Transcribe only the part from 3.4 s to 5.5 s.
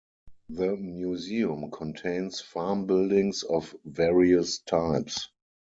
of various types.